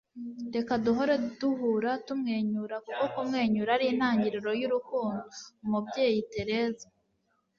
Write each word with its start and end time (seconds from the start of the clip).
reka 0.55 0.73
duhore 0.85 1.15
duhura 1.39 1.91
tumwenyura, 2.05 2.75
kuko 2.85 3.03
kumwenyura 3.15 3.69
ari 3.75 3.85
intangiriro 3.93 4.49
y'urukundo.- 4.61 5.25
umubyeyi 5.63 6.19
tereza 6.33 6.87